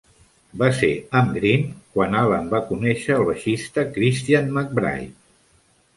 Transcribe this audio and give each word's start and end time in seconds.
Va 0.61 0.67
ser 0.77 0.87
amb 1.19 1.35
Green 1.41 1.67
quan 1.97 2.17
Allen 2.21 2.49
va 2.55 2.63
conèixer 2.71 3.15
el 3.19 3.29
baixista 3.31 3.87
Christian 3.99 4.51
McBride. 4.57 5.11